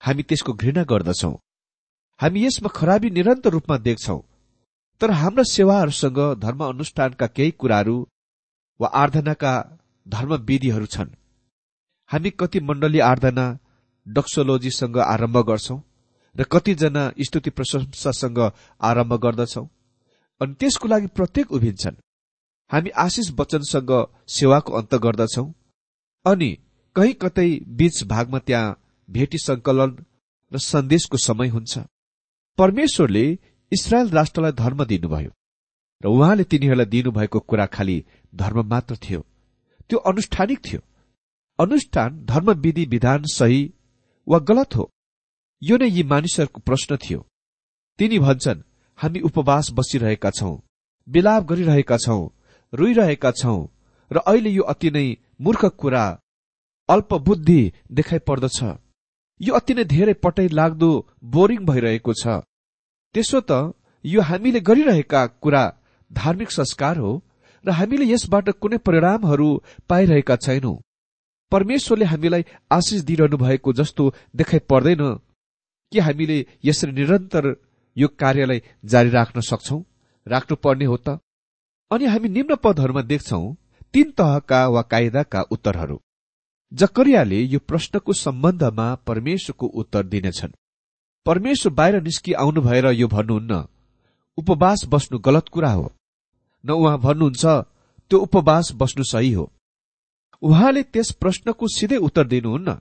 हामी 0.01 0.23
त्यसको 0.23 0.53
घृणा 0.53 0.83
गर्दछौ। 0.83 1.31
हामी 2.19 2.45
यसमा 2.45 2.69
खराबी 2.75 3.09
निरन्तर 3.09 3.49
रूपमा 3.49 3.77
देख्छौ। 3.77 4.19
तर 5.01 5.11
हाम्रा 5.11 5.43
सेवाहरूसँग 5.43 6.19
धर्म 6.39 6.63
अनुष्ठानका 6.65 7.27
केही 7.27 7.51
कुराहरू 7.51 7.97
वा 8.79 8.87
आराधनाका 8.93 9.53
धर्म 10.07 10.33
विधिहरू 10.47 10.85
छन्। 10.85 11.15
हामी 12.09 12.29
कति 12.29 12.59
मण्डली 12.59 12.99
आराधना 12.99 13.45
डक्सोलोजीसँग 14.07 14.97
आरम्भ 14.97 15.37
गर्छौं 15.37 15.79
र 16.35 16.43
कतिजना 16.43 17.11
स्तुति 17.19 17.49
प्रशंसासँग 17.49 18.39
आरम्भ 18.81 19.13
गर्दछौ। 19.13 19.63
अनि 20.41 20.53
त्यसको 20.53 20.87
लागि 20.87 21.07
प्रत्येक 21.07 21.51
उभिन्छन्। 21.51 21.95
हामी 22.71 22.89
आशिष 22.89 23.31
वचनसँग 23.31 23.91
सेवाको 24.27 24.73
अन्त 24.73 24.95
गर्दछौ। 24.95 25.45
अनि 26.25 26.49
कहीँ 26.95 27.13
कतै 27.13 27.49
बीच 27.67 28.03
भागमा 28.03 28.39
त्यहाँ 28.39 28.77
भेटी 29.09 29.37
संकलन 29.37 29.97
र 30.51 30.57
सन्देशको 30.57 31.17
समय 31.17 31.47
हुन्छ। 31.47 31.79
परमेश्वरले 32.57 33.25
इसरायल 33.71 34.09
राष्ट्रलाई 34.09 34.51
धर्म 34.51 34.83
दिनुभयो 34.85 35.31
र 36.03 36.07
उहाँले 36.07 36.43
तिनीहरूलाई 36.43 36.85
दिनुभएको 36.85 37.39
कुरा 37.39 37.65
खालि 37.65 38.03
धर्म 38.35 38.65
मात्र 38.65 38.95
थियो। 38.95 39.25
त्यो 39.89 39.99
अनुष्ठानिक 39.99 40.59
थियो। 40.65 40.81
अनुष्ठान 41.59 42.25
धर्म 42.25 42.51
विधि 42.51 42.85
विधान 42.85 43.23
सही 43.23 43.73
वा 44.27 44.39
गलत 44.39 44.75
हो? 44.75 44.89
यो 45.61 45.77
नै 45.77 45.87
यी 45.87 46.03
मानिसहरूको 46.03 46.59
प्रश्न 46.61 46.97
थियो। 46.97 47.19
तिनी 47.99 48.19
भन्छन् 48.19 48.65
हामी 48.99 49.19
उपवास 49.19 49.69
बसिरहेका 49.77 50.29
छौं 50.31 50.53
विलाप 51.07 51.43
गरिरहेका 51.43 51.97
छौं 51.97 52.21
रोइरहेका 52.73 53.31
छौं 53.31 53.59
र 54.11 54.17
अहिले 54.19 54.49
यो 54.49 54.63
अति 54.73 54.89
नै 54.91 55.07
मूर्ख 55.41 55.65
कुरा 55.81 56.05
अल्पबुद्धि 56.89 57.61
देखाइ 57.91 58.19
पर्दछ। 58.27 58.59
यो 59.39 59.53
अति 59.53 59.73
नै 59.73 59.83
धेरै 59.85 60.13
पटै 60.23 60.47
लाग्दो 60.49 60.89
बोरिङ 61.33 61.65
भइरहेको 61.65 62.13
छ। 62.13 62.41
त्यसो 63.15 63.39
त 63.41 63.51
यो 64.05 64.21
हामीले 64.21 64.59
गरिरहेका 64.61 65.21
कुरा 65.43 65.63
धार्मिक 66.11 66.51
संस्कार 66.51 66.97
हो 66.97 67.11
र 67.65 67.71
हामीले 67.71 68.05
यसबाट 68.05 68.49
कुनै 68.61 68.77
परिणामहरू 68.77 69.49
पाइरहेका 69.89 70.35
छैनौं। 70.37 70.75
परमेश्वरले 71.51 72.05
हामीलाई 72.05 72.45
आशिष 72.71 73.01
दिइरहनु 73.01 73.37
भएको 73.37 73.73
जस्तो 73.73 74.13
देखाइ 74.35 74.59
पर्दैन 74.59 75.03
कि 75.91 75.99
हामीले 75.99 76.45
यसरी 76.65 76.91
निरन्तर 76.91 77.55
यो 77.97 78.07
कार्यलाई 78.07 78.61
जारी 78.85 79.09
राख्न 79.09 79.41
सक्छौ 79.41 79.83
राख्नुपर्ने 80.27 80.85
हो 80.85 80.97
त? 80.97 81.19
अनि 81.91 82.05
हामी 82.05 82.29
निम्न 82.29 82.55
पदहरूमा 82.55 83.01
देख्छौ 83.01 83.55
तीन 83.93 84.11
तहका 84.11 84.67
वा 84.67 84.81
कायदाका 84.81 85.41
उत्तरहरू। 85.41 86.01
जकरियाले 86.73 87.39
यो 87.41 87.59
प्रश्नको 87.59 88.13
सम्बन्धमा 88.13 88.95
परमेश्वरको 88.95 89.67
उत्तर 89.67 90.03
दिनेछन्। 90.03 90.57
परमेश्वर 91.25 91.73
बाहिर 91.73 92.01
निस्कि 92.01 92.33
आउनु 92.33 92.61
भएर 92.61 92.85
यो 92.85 93.07
भन्नुहुन्न 93.07 93.65
उपवास 94.37 94.85
बस्नु 94.89 95.19
गलत 95.19 95.49
कुरा 95.49 95.71
हो। 95.71 95.93
न 96.65 96.71
उहाँ 96.71 96.99
भन्नुहुन्छ 96.99 97.45
त्यो 98.09 98.19
उपवास 98.19 98.71
बस्नु 98.75 99.03
सही 99.03 99.31
हो। 99.31 99.51
उहाँले 100.45 100.83
त्यस 100.83 101.11
प्रश्नको 101.21 101.67
सिधै 101.67 101.97
उत्तर 102.07 102.27
दिनुहुन्न। 102.27 102.77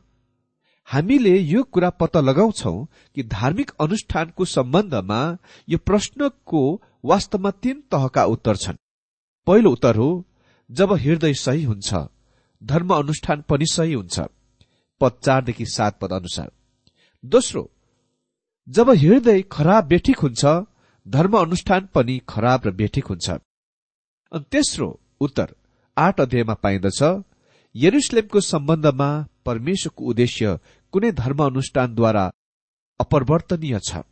हामीले 0.89 1.35
यो 1.39 1.63
कुरा 1.65 1.91
पत्ता 1.91 2.21
लगाउँछौ 2.21 2.75
कि 3.17 3.23
धार्मिक 3.25 3.71
अनुष्ठानको 3.81 4.45
सम्बन्धमा 4.47 5.21
यो 5.69 5.79
प्रश्नको 5.79 6.63
वास्तवमा 7.05 7.51
तीन 7.63 7.81
तहका 7.93 8.25
उत्तर 8.27 8.57
छन्। 8.57 8.77
पहिलो 9.47 9.71
उत्तर 9.73 9.97
हो 9.97 10.09
जब 10.71 10.93
हृदय 10.95 11.35
सही 11.35 11.65
हुन्छ 11.65 11.95
धर्म 12.63 12.95
अनुष्ठान 12.95 13.45
पनि 13.49 13.67
सही 13.67 13.93
हुन्छ 13.93 14.21
पद 15.01 15.19
चारदेखि 15.23 15.67
सात 15.67 15.99
पद 16.01 16.13
अनुसार। 16.13 16.51
दोस्रो 17.25 17.71
जब 18.69 18.91
हृदय 18.93 19.43
खराब 19.53 19.85
बेठिक 19.87 20.19
हुन्छ 20.19 20.45
धर्म 21.07 21.39
अनुष्ठान 21.39 21.89
पनि 21.95 22.21
खराब 22.29 22.67
र 22.67 22.71
बेठिक 22.73 23.07
हुन्छ। 23.07 23.31
अनि 23.31 24.45
तेस्रो 24.53 24.89
उत्तर 25.21 25.55
आठ 25.97 26.21
अध्यायमा 26.21 26.55
पाइन्दछ 26.55 27.03
यरुसलेमको 27.75 28.41
सम्बन्धमा 28.41 29.09
परमेश्वरको 29.47 30.05
उद्देश्य 30.11 30.59
कुनै 30.93 31.11
धर्म 31.13 31.45
अनुष्ठानद्वारा 31.45 32.25
अपरिवर्तनीय 33.01 33.79
छ। 33.79 34.03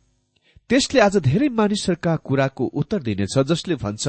त्यसले 0.69 0.99
आज 0.99 1.15
धेरै 1.23 1.47
मानिसहरूका 1.49 2.15
कुराको 2.27 2.65
उत्तर 2.79 3.01
दिनेछ 3.03 3.37
जसले 3.49 3.75
भन्छ 3.75 4.05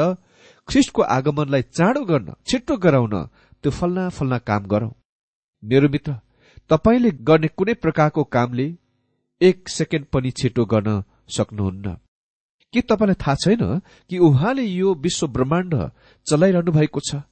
ख्रिस्टको 0.69 1.03
आगमनलाई 1.17 1.63
चाँडो 1.71 2.03
गर्न 2.05 2.35
छिट्टो 2.47 2.77
गराउन 2.85 3.15
त्यो 3.65 3.71
फल्ना 3.71 4.09
फल्ना 4.17 4.39
काम 4.49 4.63
गरौं। 4.73 4.91
मेरो 5.63 5.89
मित्र 5.89 6.15
तपाईँले 6.71 7.11
गर्ने 7.23 7.49
कुनै 7.59 7.75
प्रकारको 7.75 8.25
कामले 8.37 8.67
एक 9.41 9.69
सेकेन्ड 9.69 10.07
पनि 10.13 10.31
छिटो 10.31 10.65
गर्न 10.65 11.03
सक्नुहुन्न। 11.37 11.97
के 12.75 12.81
तपाईँलाई 12.81 13.21
थाहा 13.23 13.35
छैन 13.43 13.63
कि 14.11 14.19
उहाँले 14.19 14.63
यो 14.63 14.95
विश्व 15.05 15.27
ब्रह्माण्ड 15.29 15.75
चलाइरहनु 16.27 16.73
भएको 16.73 17.01
छ? 17.01 17.23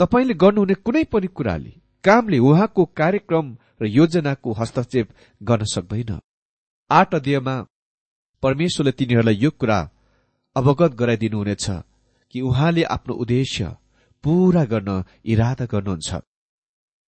तपाईँले 0.00 0.34
गर्नुहुने 0.34 0.74
कुनै 0.86 1.04
पनि 1.04 1.26
कुराले 1.26 1.72
कामले 2.04 2.38
उहाँको 2.40 2.84
कार्यक्रम 2.96 3.46
र 3.82 3.86
योजनाको 3.88 4.52
हस्तक्षेप 4.52 5.08
गर्न 5.42 5.64
सक्दैन। 5.64 6.12
आठ 6.90 7.14
अध्ययमा 7.14 7.54
परमेश्वरले 8.42 8.92
तिनीहरूलाई 8.92 9.36
यो 9.36 9.50
कुरा 9.50 9.78
अवगत 10.56 10.92
गराइदिनुहुनेछ 10.94 11.66
कि 12.34 12.40
उहाँले 12.40 12.82
आफ्नो 12.86 13.14
उद्देश्य 13.14 13.76
पूरा 14.24 14.64
गर्न 14.64 15.04
इरादा 15.24 15.64
गर्नुहुन्छ। 15.64 16.10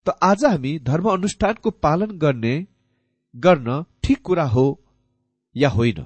त 0.07 0.09
आज 0.23 0.45
हामी 0.45 0.73
धर्म 0.79 1.07
अनुष्ठानको 1.11 1.71
पालन 1.71 2.11
गर्ने 2.19 2.55
गर्न 3.35 3.85
ठिक 4.03 4.23
कुरा 4.23 4.45
हो 4.45 4.67
या 5.57 5.69
होइन? 5.69 5.99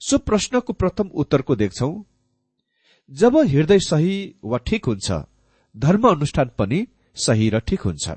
सो 0.00 0.18
प्रश्नको 0.18 0.72
प्रथम 0.72 1.08
उत्तरको 1.14 1.56
देख्छौ। 1.56 1.90
जब 3.10 3.36
हृदय 3.36 3.78
सही 3.78 4.16
वा 4.44 4.58
ठिक 4.58 4.84
हुन्छ 4.86 5.10
धर्म 5.74 6.08
अनुष्ठान 6.08 6.50
पनि 6.58 6.86
सही 7.16 7.48
र 7.50 7.58
ठिक 7.58 7.80
हुन्छ। 7.80 8.10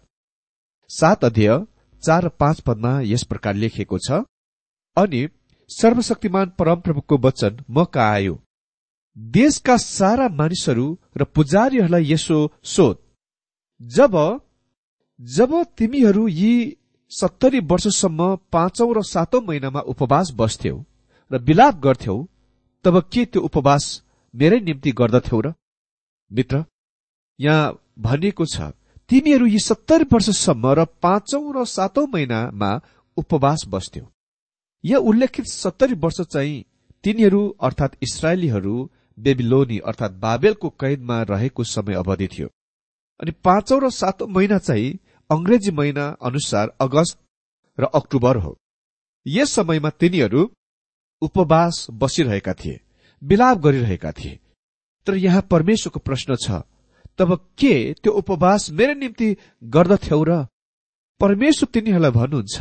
सात 0.89 1.25
अध्यय 1.25 1.59
चार 2.03 2.27
पाँच 2.39 2.59
पदमा 2.59 2.99
यस 3.03 3.23
प्रकार 3.23 3.53
लेखिएको 3.55 3.97
छ 3.97 4.23
अनि 4.97 5.27
सर्वशक्तिमान 5.69 6.51
परमप्रभुको 6.59 7.17
वचन 7.17 7.63
म 7.69 7.83
कहाँ 7.85 8.13
आयो? 8.13 8.39
देशका 9.17 9.77
सारा 9.77 10.27
मानिसहरू 10.31 10.85
र 11.17 11.23
पुजारीहरूलाई 11.35 12.11
यसो 12.11 12.39
सोध। 12.63 12.97
जब 13.81 14.15
जब 15.19 15.51
तिमीहरू 15.77 16.27
यी 16.27 16.53
सत्तरी 17.11 17.59
वर्षसम्म 17.71 18.35
पाँचौं 18.51 18.93
र 18.95 19.01
सातौं 19.03 19.41
महिनामा 19.41 19.79
उपवास 19.93 20.31
बस्थ्यौ 20.35 20.77
र 21.31 21.37
विलाप 21.39 21.75
गर्थ्यौ 21.79 22.17
तब 22.85 22.99
के 23.13 23.25
त्यो 23.25 23.41
उपवास 23.41 23.83
मेरै 24.33 24.59
निम्ति 24.59 24.91
गर्दथ्यौ 24.91 25.41
र? 25.41 25.53
मित्र 26.31 26.63
यहाँ 27.39 27.79
भनिएको 27.99 28.45
छ 28.45 28.71
तिमीहरू 29.09 29.45
यी 29.45 29.59
सत्तरी 29.59 30.05
वर्षसम्म 30.13 30.73
र 30.73 30.85
पाँचौं 31.03 31.43
र 31.55 31.65
सातौं 31.67 32.07
महिनामा 32.07 32.69
उपवास 33.17 33.63
बस्थ्यौ। 33.69 34.05
यहाँ 34.83 35.01
उल्लेखित 35.01 35.45
सत्तरी 35.47 35.95
वर्ष 35.95 36.21
चाहिँ 36.23 36.63
तिनीहरू 37.03 37.41
अर्थात 37.61 37.97
इसरायलीहरू 38.03 38.75
बेबिलोनी 39.17 39.77
अर्थात 39.79 40.11
बाबेलको 40.17 40.69
कैदमा 40.79 41.21
रहेको 41.23 41.63
समय 41.65 41.93
अवधि 41.95 42.27
थियो। 42.27 42.47
अनि 43.19 43.31
पाँचौं 43.43 43.79
र 43.81 43.89
सातौं 43.91 44.27
महिना 44.27 44.57
चाहिँ 44.59 44.97
अंग्रेजी 45.29 45.71
महिना 45.71 46.05
अनुसार 46.21 46.75
अगस्त 46.81 47.17
र 47.77 47.85
अक्टोबर 47.95 48.37
हो। 48.37 48.57
यस 49.25 49.51
समयमा 49.51 49.89
तिनीहरू 49.99 50.49
उपवास 51.21 51.85
बसिरहेका 51.91 52.53
थिए 52.53 52.79
विलाप 53.21 53.57
गरिरहेका 53.57 54.11
थिए। 54.11 54.39
तर 55.07 55.15
यहाँ 55.17 55.41
परमेश्वरको 55.51 55.99
प्रश्न 55.99 56.35
छ 56.35 56.63
तब 57.17 57.35
के 57.59 57.93
त्यो 57.93 58.11
उपवास 58.13 58.69
मेरो 58.71 58.93
निम्ति 58.93 59.27
गर्दथ्यौ 59.63 60.23
र? 60.23 60.31
परमेश्वर 61.19 61.69
तिनीहरूलाई 61.73 62.11
भन्नुहुन्छ 62.11 62.57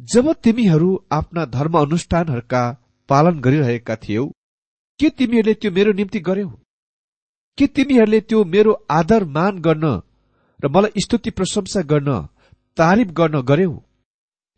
जब 0.00 0.32
तिमीहरू 0.32 0.90
आफ्ना 1.12 1.44
धर्म 1.56 1.78
अनुष्ठानहरूका 1.78 2.62
पालन 3.08 3.40
गरिरहेका 3.40 3.96
थियौ 3.96 4.24
के 5.00 5.10
तिमीहरूले 5.10 5.54
त्यो 5.54 5.70
मेरो 5.70 5.92
निम्ति 5.92 6.20
गर्यौ? 6.20 6.48
के 7.58 7.66
तिमीहरूले 7.66 8.20
त्यो 8.20 8.44
मेरो 8.44 8.72
आदर 8.90 9.24
मान 9.36 9.58
गर्न 9.58 10.00
र 10.64 10.68
मलाई 10.68 11.00
स्तुति 11.04 11.30
प्रशंसा 11.30 11.82
गर्न 11.82 12.28
तारिफ 12.76 13.08
गर्न 13.08 13.40
गर्यौ? 13.40 13.72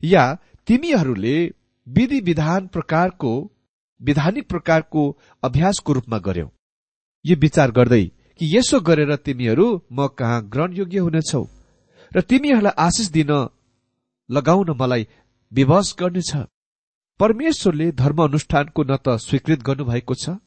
या 0.02 0.24
तिमीहरूले 0.66 1.36
विधि 1.86 2.20
विधान 2.20 2.66
प्रकारको 2.66 3.32
विधानिक 4.00 4.48
प्रकारको 4.48 5.02
अभ्यासको 5.42 5.92
रूपमा 5.92 6.18
गर्यौ? 6.18 6.48
यो 7.24 7.36
विचार 7.36 7.70
गर्दै 7.70 8.04
कि 8.42 8.48
यसो 8.56 8.80
गरेर 8.82 9.14
तिमीहरू 9.22 9.64
म 9.92 10.06
कहाँ 10.18 10.50
ग्रहणयोग्य 10.50 10.98
हुनेछौ? 10.98 11.42
र 12.12 12.20
तिमीहरूलाई 12.26 12.74
आशिष 12.76 13.08
दिन 13.14 13.30
लगाउन 14.28 14.70
मलाई 14.74 15.06
विवश 15.52 15.94
गर्नेछ। 15.94 16.30
परमेश्वरले 17.20 17.86
धर्म 17.92 18.18
अनुष्ठानको 18.24 18.82
न 18.82 18.96
त 18.98 19.14
स्वीकृत 19.22 19.62
गर्नुभएको 19.62 20.14
छ 20.14 20.42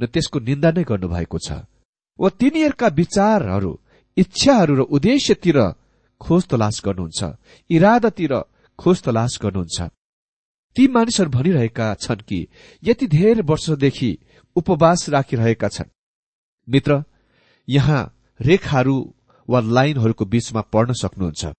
न 0.00 0.06
त्यसको 0.10 0.38
निन्दा 0.42 0.70
नै 0.74 0.82
गर्नुभएको 0.82 1.38
छ। 1.38 1.48
वा 2.18 2.28
तिनीहरूका 2.34 2.88
विचारहरू 2.98 3.72
इच्छाहरू 4.16 4.74
र 4.74 4.82
उद्देश्यतिर 4.90 5.58
खोज 6.20 6.42
तलास 6.50 6.76
गर्नुहुन्छ 6.86 7.20
इरादातिर 7.70 8.34
खोज 8.78 8.96
तलास 9.06 9.38
गर्नुहुन्छ। 9.42 9.78
ती 10.76 10.82
मानिसहरू 10.90 11.30
भनिरहेका 11.30 11.86
छन् 12.02 12.26
कि 12.26 12.40
यति 12.82 13.06
धेरै 13.06 13.46
वर्षदेखि 13.46 14.10
उपवास 14.56 15.08
राखिरहेका 15.14 15.68
छन्। 15.68 15.94
मित्र 16.68 16.92
यहाँ 17.68 18.02
रेखाहरू 18.40 18.96
वा 19.48 19.60
लाइनहरूको 19.76 20.24
बीचमा 20.24 20.60
पढ्न 20.72 20.92
सक्नुहुन्छ। 21.02 21.52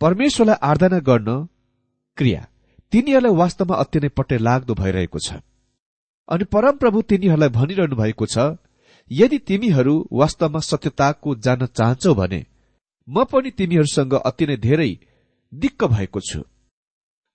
परमेश्वरलाई 0.00 0.58
आराधना 0.62 0.98
गर्न 1.08 1.30
क्रिया 2.18 2.40
तिनीहरूलाई 2.92 3.34
वास्तवमा 3.34 3.76
अति 3.76 3.98
नै 4.00 4.08
पट्टे 4.08 4.38
लाग्दो 4.38 4.74
भइरहेको 4.74 5.18
छ। 5.18 5.40
अनि 6.28 6.44
परमप्रभु 6.54 7.02
तिनीहरूलाई 7.10 7.48
भनिरहनु 7.58 7.96
भएको 7.96 8.26
छ 8.26 8.56
यदि 9.10 9.38
तिमीहरू 9.48 9.94
वास्तवमा 10.12 10.60
सत्यताको 10.60 11.34
जान्न 11.36 11.66
चाहन्छौ 11.68 12.14
भने 12.14 12.40
म 13.08 13.24
पनि 13.24 13.50
तिमीहरूसँग 13.50 14.14
अति 14.20 14.46
नै 14.46 14.56
धेरै 14.56 14.90
दिक्क 15.52 15.84
भएको 15.84 16.20
छु। 16.20 16.40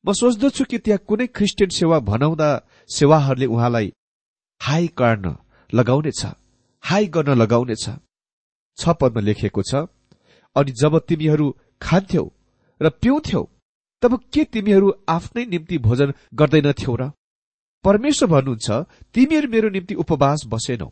म 0.05 0.13
सोच्दछु 0.13 0.63
कि 0.65 0.77
त्यहाँ 0.79 1.05
कुनै 1.07 1.27
क्रिस्चियन 1.27 1.69
सेवा 1.69 1.99
भनाउँदा 2.09 2.49
सेवाहरूले 2.89 3.45
उहाँलाई 3.45 3.91
हाई 4.61 4.87
गर्न 4.97 5.35
लगाउनेछ। 5.73 6.21
हाई 6.83 7.07
गर्न 7.07 7.33
लगाउनेछ। 7.37 7.85
छ 8.77 8.89
पदमा 8.99 9.21
लेखिएको 9.21 9.61
छ 9.61 9.85
अनि 10.55 10.71
जब 10.71 10.93
तिमीहरू 11.07 11.47
खान्थ्यौ 11.81 12.25
र 12.81 12.89
पिउँथ्यौ 13.01 13.43
तब 14.03 14.11
के 14.33 14.43
तिमीहरू 14.45 14.87
आफ्नै 15.09 15.45
निम्ति 15.45 15.77
भोजन 15.77 16.13
गर्दैनथ्यौ 16.33 16.95
र? 16.95 17.11
परमेश्वर 17.85 18.29
भन्नुहुन्छ 18.29 18.67
तिमीहरू 19.13 19.47
मेरो 19.47 19.69
निम्ति 19.69 19.95
उपवास 19.95 20.39
बसेनौ। 20.47 20.89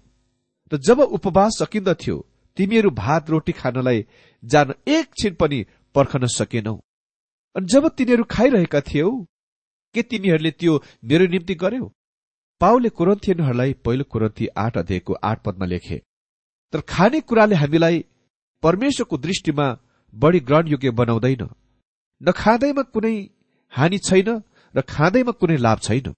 र 0.72 0.78
जब 0.78 1.00
उपवास 1.18 1.58
सकिन्दथ्यो 1.60 2.16
तिमीहरू 2.58 2.90
भात 2.94 3.30
रोटी 3.30 3.52
खानलाई 3.52 4.06
जान 4.44 4.74
एकछिन 4.88 5.34
पनि 5.34 5.60
पर्खन 5.96 6.26
सकेनौ। 6.30 6.76
अनि 7.56 7.68
जब 7.68 7.88
तिनीहरू 7.98 8.24
खाइरहेका 8.24 8.82
थियौ 8.82 9.10
के 9.96 10.02
तिमीहरूले 10.04 10.52
त्यो 10.52 10.74
मेरो 11.04 11.26
निम्ति 11.28 11.56
गर्यौ? 11.56 11.86
पाउले 12.62 12.90
कुरन्थियनहरूलाई 12.90 13.74
पहिलो 13.86 14.04
कुरन्थी 14.04 14.46
आठ 14.58 14.78
अध्यायको 14.78 15.14
आठ 15.24 15.42
पदमा 15.46 15.66
लेखे 15.66 15.98
तर 16.74 16.82
खाने 16.90 17.20
कुराले 17.22 17.56
हामीलाई 17.56 18.04
परमेश्वरको 18.64 19.18
दृष्टिमा 19.18 19.66
बढी 20.14 20.40
ग्रहणयोग्य 20.40 20.92
बनाउँदैन। 21.00 21.44
नखाँदैमा 22.22 22.84
कुनै 22.94 23.16
हानि 23.74 23.98
छैन 24.00 24.30
र 24.76 24.82
खाँदैमा 24.90 25.32
कुनै 25.32 25.58
लाभ 25.58 25.80
छैन। 25.80 26.14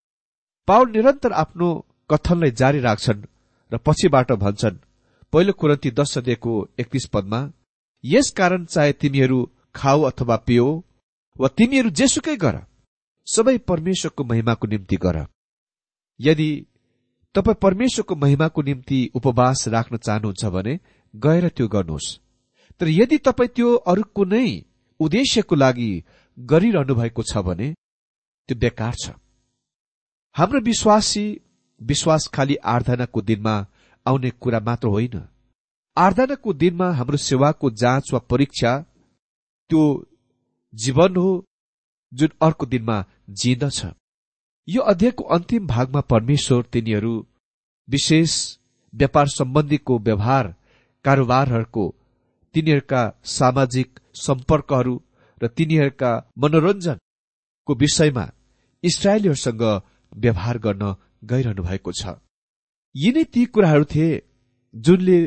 पाउल 0.68 0.92
निरन्तर 0.92 1.32
आफ्नो 1.44 1.68
कथनलाई 2.10 2.52
जारी 2.52 2.80
राख्छन् 2.80 3.26
र 3.72 3.78
पछिबाट 3.86 4.32
भन्छन् 4.44 4.78
पहिलो 5.34 5.54
कुरन्ती 5.54 5.92
दश 5.92 6.14
सदेखको 6.14 6.54
एकतिस 6.80 7.06
पदमा 7.14 7.40
यस 8.04 8.30
कारण 8.38 8.66
चाहे 8.66 8.94
तिमीहरू 9.02 9.40
खाऊ 9.76 10.02
अथवा 10.02 10.36
पियो 10.48 10.68
वा 11.36 11.48
तिमीहरू 11.58 11.90
जेसुकै 12.00 12.38
गर 12.38 12.56
सबै 13.28 13.58
परमेश्वरको 13.70 14.24
महिमाको 14.24 14.68
निम्ति 14.68 14.98
गर। 14.98 15.18
यदि 16.20 16.50
तपाईँ 17.36 17.56
परमेश्वरको 17.62 18.16
महिमाको 18.16 18.62
निम्ति 18.62 19.00
उपवास 19.16 19.68
राख्न 19.68 19.98
चाहनुहुन्छ 19.98 20.46
भने 20.46 20.80
गएर 21.14 21.48
त्यो 21.50 21.68
गर्नुहोस्। 21.68 22.18
तर 22.82 22.88
यदि 22.90 23.18
तपाईँ 23.18 23.50
त्यो 23.56 23.76
अरू 23.92 24.04
कुनै 24.16 24.48
उद्देश्यको 25.00 25.56
लागि 25.56 25.92
गरिरहनु 26.38 26.96
भएको 26.96 27.24
छ 27.24 27.38
भने 27.38 27.74
त्यो 28.50 28.58
बेकार 28.60 28.94
छ। 29.04 29.12
हाम्रो 30.36 30.60
विश्वासी 30.62 31.26
विश्वास 31.82 32.28
खालि 32.34 32.56
आराधनाको 32.66 33.22
दिनमा 33.22 33.56
आउने 34.06 34.30
कुरा 34.42 34.60
मात्र 34.60 34.88
होइन। 34.88 35.16
आराधनाको 35.98 36.54
दिनमा 36.54 36.88
हाम्रो 36.92 37.18
सेवाको 37.18 37.70
जाँच 37.72 38.14
वा 38.14 38.20
परीक्षा 38.30 38.72
त्यो 39.70 39.84
जीवन 40.74 41.16
हो 41.16 41.32
जुन 42.12 42.30
अर्को 42.42 42.66
दिनमा 42.66 42.98
जिन्दछ। 43.30 43.86
यो 44.70 44.82
अध्यायको 44.82 45.24
अन्तिम 45.24 45.68
भागमा 45.68 46.02
परमेश्वर 46.12 46.64
तिनीहरू 46.74 47.14
विशेष 47.88 48.34
व्यापार 48.94 49.28
सम्बन्धीको 49.28 49.98
व्यवहार 50.00 50.48
कारोबारहरूको 51.06 51.86
तिनीहरूका 52.56 53.02
सामाजिक 53.28 54.00
सम्पर्कहरू 54.16 54.94
र 55.42 55.48
तिनीहरूका 55.58 56.12
मनोरञ्जनको 56.38 57.76
विषयमा 57.76 58.26
इसरायलीहरूसँग 58.84 59.64
व्यवहार 60.18 60.58
गर्न 60.58 60.84
गइरहनु 61.24 61.64
भएको 61.64 61.92
छ। 61.92 62.14
यिनै 62.96 63.24
ती 63.24 63.46
कुराहरू 63.46 63.86
थिए 63.86 64.22
जुनले 64.76 65.20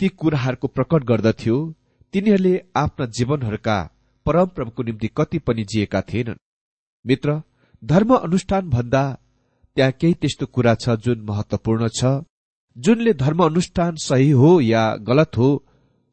ती 0.00 0.08
कुराहरूको 0.20 0.68
प्रकट 0.68 1.08
गर्दथ्यो। 1.10 1.56
तिनीहरूले 2.14 2.54
आफ्ना 2.76 3.06
जीवनहरूका 3.16 3.78
परमप्रभुको 4.26 4.82
निम्ति 4.82 5.08
कति 5.16 5.38
पनि 5.38 5.64
जिएका 5.64 6.00
थिएनन्। 6.02 6.42
मित्र 7.04 7.40
धर्म 7.84 8.14
अनुष्ठान 8.16 8.68
भन्दा 8.70 9.02
त्यहाँ 9.76 9.92
केही 9.92 10.14
त्यस्तो 10.14 10.46
कुरा 10.46 10.74
छ 10.74 10.96
जुन 11.04 11.20
महत्वपूर्ण 11.20 11.88
छ। 11.88 12.04
जुनले 12.76 13.12
धर्म 13.14 13.44
अनुष्ठान 13.44 13.96
सही 13.98 14.30
हो 14.30 14.60
या 14.60 14.84
गलत 15.00 15.36
हो 15.36 15.48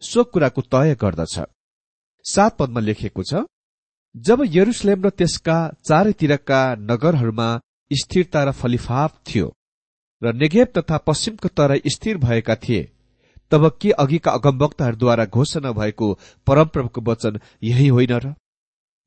सो 0.02 0.24
कुराको 0.24 0.62
तय 0.62 0.96
गर्दछ। 1.02 1.40
सात 2.26 2.58
पदमा 2.58 2.80
लेखिएको 2.80 3.24
छ 3.24 3.44
जब 4.16 4.44
यरुसलेम 4.48 5.06
र 5.06 5.10
त्यसका 5.12 5.58
चारैतिरका 5.86 6.62
नगरहरूमा 6.82 7.50
स्थिरता 7.92 8.44
र 8.44 8.52
फलिफाप 8.52 9.12
थियो 9.28 9.48
र 10.22 10.34
नेगेब 10.34 10.68
तथा 10.78 10.98
पश्चिमको 10.98 11.48
तर 11.48 11.78
स्थिर 11.88 12.18
भएका 12.18 12.56
थिए 12.56 12.84
तब 13.52 13.68
के 13.82 13.92
अघिका 13.98 14.32
अगमवक्ताहरूद्वारा 14.32 15.26
घोषणा 15.28 15.72
भएको 15.72 16.14
परमप्रभुको 16.48 17.02
वचन 17.02 17.40
यही 17.64 17.88
होइन 17.88 18.14
र? 18.16 18.34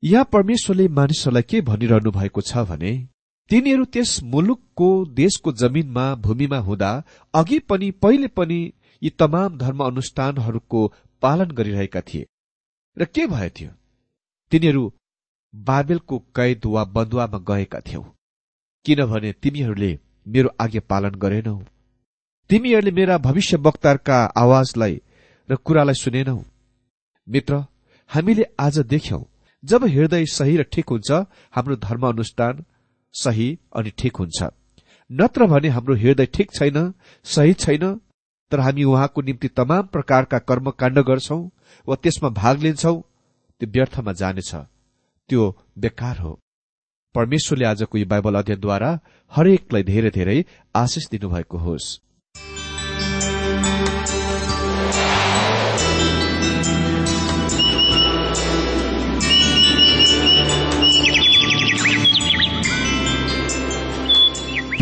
यहाँ 0.04 0.24
परमेश्वरले 0.32 0.88
मानिसहरूलाई 0.88 1.42
के 1.42 1.60
भनिरहनु 1.60 2.10
भएको 2.10 2.40
छ 2.40 2.64
भने 2.68 2.92
तिनीहरू 3.50 3.84
त्यस 3.84 4.22
मुलुकको 4.22 4.88
देशको 5.14 5.52
जमिनमा 5.52 6.14
भूमिमा 6.14 6.58
हुँदा 6.58 6.90
अघि 7.34 7.58
पनि 7.58 7.90
पहिले 8.02 8.28
पनि 8.28 8.60
यी 9.02 9.10
तमाम 9.10 9.58
धर्म 9.58 9.84
अनुष्ठानहरूको 9.84 10.80
पालन 11.22 11.50
गरिरहेका 11.50 12.00
थिए। 12.00 12.26
र 12.96 13.04
के 13.04 13.26
भयो 13.26 13.50
थियो? 13.50 13.70
तिनीहरू 14.52 14.92
बाबेलको 15.54 16.18
कैद 16.36 16.66
वा 16.66 16.84
बन्दुवामा 16.84 17.38
गएका 17.48 17.80
थियौ। 17.80 18.02
किनभने 18.84 19.32
तिमीहरूले 19.32 19.98
मेरो 20.26 20.50
आज्ञा 20.60 20.80
पालन 20.90 21.20
गरेनौ। 21.24 21.58
तिमीहरूले 22.50 22.90
मेरा 22.90 23.18
भविष्य 23.18 23.56
वक्तारका 23.56 24.24
आवाजलाई 24.36 25.00
र 25.48 25.56
कुरालाई 25.56 25.94
सुनेनौ। 25.94 26.40
मित्र 27.26 27.64
हामीले 28.10 28.44
आज 28.60 28.78
देख्यौ 28.78 29.26
जब 29.64 29.84
हृदय 29.84 30.24
सही 30.26 30.56
र 30.56 30.62
ठिक 30.72 30.88
हुन्छ 30.90 31.10
हाम्रो 31.54 31.76
धर्म 31.76 32.06
अनुष्ठान 32.08 32.64
सही 33.14 33.48
अनि 33.76 33.90
ठिक 33.98 34.16
हुन्छ। 34.16 34.42
नत्र 35.10 35.46
भने 35.46 35.68
हाम्रो 35.68 35.94
हृदय 35.94 36.26
ठिक 36.26 36.52
छैन 36.52 36.92
सही 37.24 37.52
छैन 37.54 37.84
तर 38.52 38.60
हामी 38.60 38.84
उहाँको 38.84 39.22
निम्ति 39.22 39.48
तमाम 39.48 39.86
प्रकारका 39.86 40.38
कर्मकाण्ड 40.38 40.98
गर्छौ 40.98 41.40
वा 41.88 41.96
त्यसमा 41.96 42.28
भाग 42.30 42.62
लिन्छौ 42.62 42.94
त्यो 43.60 43.70
व्यर्थमा 43.70 44.12
जानेछ। 44.12 44.54
त्यो 45.30 45.42
बेकार 45.78 46.18
हो। 46.18 46.32
परमेश्वरले 47.14 47.64
आजको 47.64 47.98
यो 47.98 48.06
बाइबल 48.06 48.34
अध्ययनद्वारा 48.34 48.90
हरेकलाई 49.32 49.82
धेरै 49.82 50.10
धेरै 50.10 50.44
आशिष 50.74 51.08
दिनुभएको 51.10 51.58
होस्। 51.58 52.00